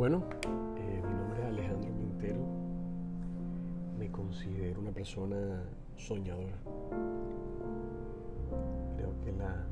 [0.00, 0.22] Bueno,
[0.78, 2.40] eh, mi nombre es Alejandro Quintero.
[3.98, 5.62] Me considero una persona
[5.94, 6.56] soñadora.
[8.96, 9.66] Creo que la,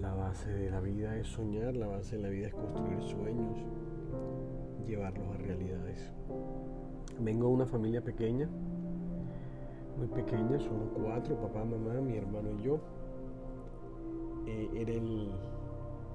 [0.00, 3.58] la base de la vida es soñar, la base de la vida es construir sueños,
[4.86, 6.08] llevarlos a realidades.
[7.18, 8.48] Vengo de una familia pequeña,
[9.96, 12.78] muy pequeña, solo cuatro, papá, mamá, mi hermano y yo.
[14.46, 15.32] Eh, era el,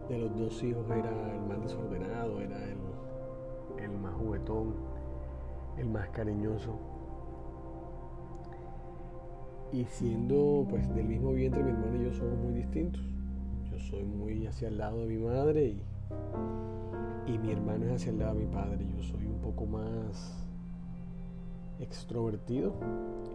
[0.08, 2.93] de los dos hijos era el más desordenado, era el,
[5.78, 6.74] el más cariñoso.
[9.72, 13.02] Y siendo pues del mismo vientre, mi hermano y yo somos muy distintos.
[13.72, 15.82] Yo soy muy hacia el lado de mi madre y,
[17.34, 18.86] y mi hermano es hacia el lado de mi padre.
[18.96, 20.48] Yo soy un poco más
[21.80, 22.74] extrovertido,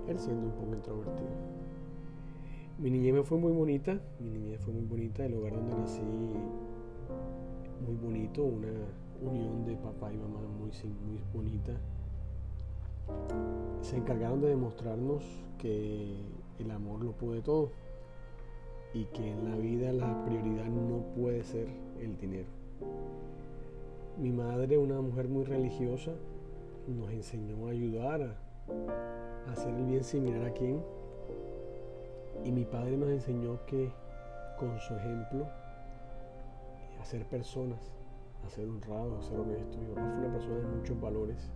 [0.06, 1.30] él siendo un poco introvertido.
[2.78, 6.00] Mi niñez me fue muy bonita, mi niñez fue muy bonita, el hogar donde nací
[7.84, 8.68] muy bonito, una
[9.23, 11.73] unión de papá y mamá muy, muy bonita.
[13.83, 15.23] Se encargaron de demostrarnos
[15.59, 16.16] que
[16.59, 17.71] el amor lo puede todo
[18.95, 21.69] y que en la vida la prioridad no puede ser
[22.01, 22.49] el dinero.
[24.19, 26.13] Mi madre, una mujer muy religiosa,
[26.87, 30.83] nos enseñó a ayudar a, hacer el bien sin mirar a quién.
[32.45, 33.91] Y mi padre nos enseñó que
[34.59, 35.46] con su ejemplo,
[37.01, 37.79] hacer personas
[38.46, 39.78] a ser honrado, a ser honesto.
[39.78, 41.50] Mi papá fue una persona de muchos valores.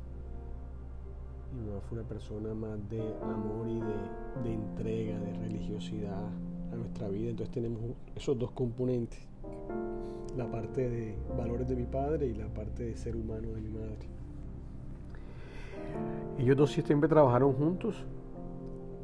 [1.54, 6.28] Mi mamá fue una persona más de amor y de, de entrega, de religiosidad
[6.72, 7.30] a nuestra vida.
[7.30, 7.80] Entonces tenemos
[8.14, 9.20] esos dos componentes.
[10.36, 13.68] La parte de valores de mi padre y la parte de ser humano de mi
[13.68, 14.08] madre.
[16.38, 18.04] Ellos dos siempre trabajaron juntos.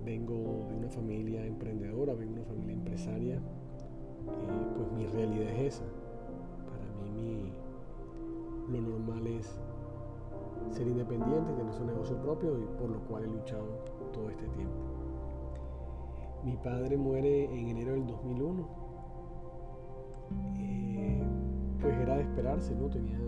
[0.05, 3.35] Vengo de una familia emprendedora, vengo de una familia empresaria.
[3.37, 3.41] Eh,
[4.77, 5.85] pues mi realidad es esa.
[5.85, 7.53] Para mí mi,
[8.69, 9.59] lo normal es
[10.71, 13.67] ser independiente, tener su negocio propio y por lo cual he luchado
[14.13, 14.75] todo este tiempo.
[16.45, 18.69] Mi padre muere en enero del 2001.
[20.59, 21.23] Eh,
[21.81, 22.89] pues era de esperarse, ¿no?
[22.89, 23.19] Tenía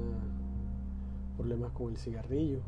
[1.37, 2.59] problemas con el cigarrillo.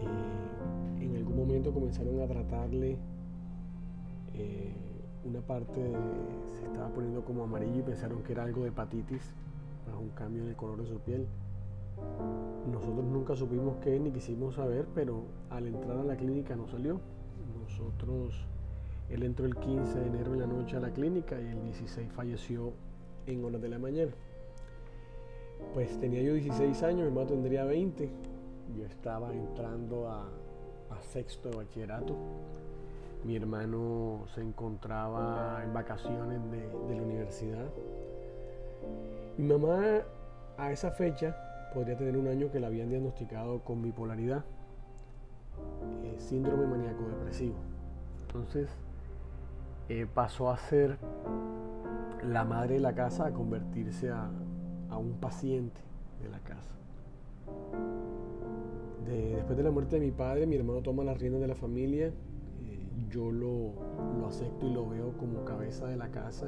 [0.00, 2.98] Eh, en algún momento comenzaron a tratarle
[4.34, 4.72] eh,
[5.24, 5.92] una parte
[6.58, 9.34] se estaba poniendo como amarillo y pensaron que era algo de hepatitis
[9.98, 11.26] un cambio en el color de su piel.
[12.70, 17.00] Nosotros nunca supimos qué ni quisimos saber, pero al entrar a la clínica no salió.
[17.62, 18.34] Nosotros,
[19.08, 22.12] él entró el 15 de enero en la noche a la clínica y el 16
[22.12, 22.72] falleció
[23.26, 24.12] en horas de la mañana.
[25.74, 28.10] Pues tenía yo 16 años, mi hermano tendría 20.
[28.76, 30.28] Yo estaba entrando a,
[31.12, 32.14] sexto de bachillerato.
[33.24, 37.70] Mi hermano se encontraba en vacaciones de la universidad
[39.38, 40.02] mi mamá
[40.58, 41.36] a esa fecha
[41.72, 44.44] podría tener un año que la habían diagnosticado con bipolaridad,
[46.04, 47.56] eh, síndrome maníaco depresivo.
[48.26, 48.68] Entonces
[49.88, 50.98] eh, pasó a ser
[52.22, 54.30] la madre de la casa a convertirse a,
[54.96, 55.80] un paciente
[56.20, 56.74] de la casa.
[59.06, 62.06] después de la muerte de mi padre, mi hermano toma las riendas de la familia.
[62.08, 63.72] Eh, yo lo,
[64.26, 66.46] acepto y lo veo como cabeza de la casa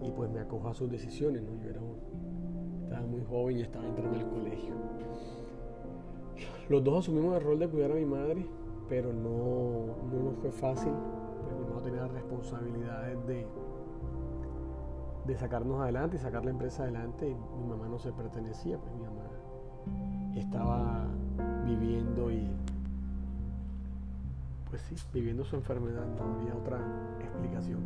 [0.00, 1.54] y pues me acojo a sus decisiones, ¿no?
[1.62, 1.80] Yo era
[2.88, 4.74] estaba muy joven y estaba entrando al colegio.
[6.68, 8.46] Los dos asumimos el rol de cuidar a mi madre,
[8.88, 10.92] pero no, no nos fue fácil,
[11.42, 13.46] pues mi mamá tenía las responsabilidades de,
[15.26, 17.36] de sacarnos adelante y sacar la empresa adelante.
[17.58, 19.28] Mi mamá no se pertenecía, pues mi mamá
[20.34, 21.06] estaba
[21.66, 22.48] viviendo y
[24.70, 26.78] pues sí, viviendo su enfermedad, no había otra
[27.20, 27.80] explicación.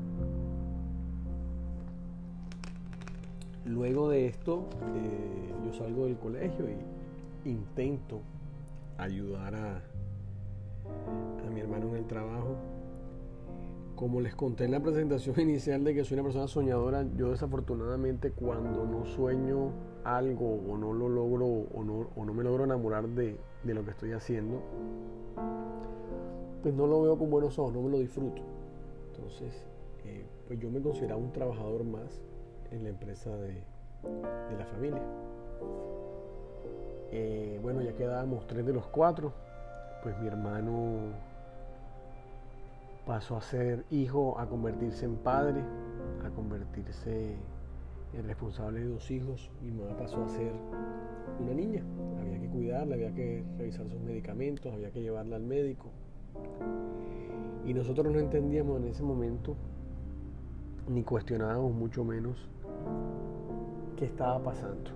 [3.73, 8.21] Luego de esto, eh, yo salgo del colegio y intento
[8.99, 9.77] ayudar a,
[11.47, 12.57] a mi hermano en el trabajo.
[13.97, 18.33] Como les conté en la presentación inicial de que soy una persona soñadora, yo desafortunadamente
[18.33, 19.71] cuando no sueño
[20.05, 23.85] algo o no lo logro o no, o no me logro enamorar de, de, lo
[23.87, 24.61] que estoy haciendo,
[26.63, 28.43] pues no lo veo con buenos ojos, no me lo disfruto.
[29.15, 29.67] Entonces,
[30.05, 32.21] eh, pues yo me considero un trabajador más
[32.73, 33.63] en la empresa de,
[34.59, 35.03] la familia.
[37.13, 39.33] Eh, bueno, ya quedábamos tres de los cuatro,
[40.03, 41.13] pues mi hermano
[43.07, 45.63] pasó a ser hijo, a convertirse en padre,
[46.25, 47.37] a convertirse
[48.15, 49.51] en responsable de dos hijos.
[49.63, 50.53] Mi mamá pasó a ser
[51.41, 51.83] una niña.
[52.21, 55.91] Había que cuidarla, había que revisar sus medicamentos, había que llevarla al médico.
[57.65, 59.55] Y nosotros no entendíamos en ese momento,
[60.89, 62.49] ni cuestionábamos mucho menos
[63.97, 64.91] qué estaba pasando.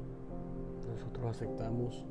[0.92, 2.04] nosotros aceptamos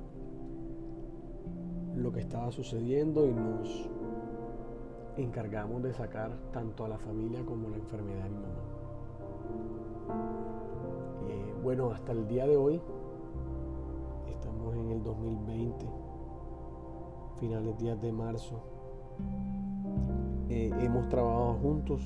[1.95, 3.89] lo que estaba sucediendo y nos
[5.17, 8.65] encargamos de sacar tanto a la familia como la enfermedad de mi mamá.
[11.29, 12.81] Eh, bueno, hasta el día de hoy,
[14.29, 15.85] estamos en el 2020,
[17.39, 18.61] finales días de marzo,
[20.49, 22.01] eh, hemos trabajado juntos,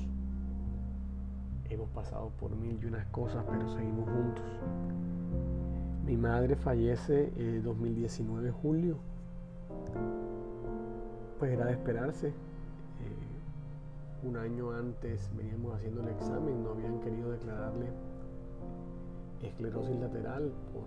[1.70, 4.44] hemos pasado por mil y unas cosas, pero seguimos juntos.
[6.04, 8.96] Mi madre fallece el 2019 julio,
[11.38, 12.32] pues era de esperarse,
[14.22, 17.86] un año antes veníamos haciendo el examen, no habían querido declararle
[19.42, 20.84] esclerosis lateral por,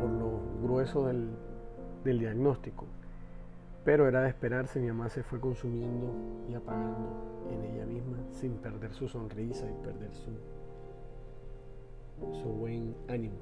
[0.00, 1.28] por lo grueso del,
[2.04, 2.86] del diagnóstico.
[3.84, 6.12] Pero era de esperarse, mi mamá se fue consumiendo
[6.48, 10.30] y apagando en ella misma, sin perder su sonrisa y perder su,
[12.42, 13.38] su buen ánimo.